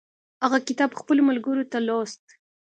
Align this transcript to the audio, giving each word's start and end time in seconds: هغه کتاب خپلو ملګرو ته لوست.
هغه 0.43 0.57
کتاب 0.67 0.89
خپلو 0.99 1.21
ملګرو 1.29 1.63
ته 1.71 1.77
لوست. 1.87 2.23